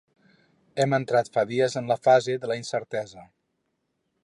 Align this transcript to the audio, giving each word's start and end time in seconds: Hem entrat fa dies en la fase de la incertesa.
Hem 0.85 0.95
entrat 0.97 1.29
fa 1.35 1.43
dies 1.51 1.77
en 1.81 1.93
la 1.93 1.99
fase 2.09 2.37
de 2.45 2.51
la 2.53 2.59
incertesa. 2.63 3.29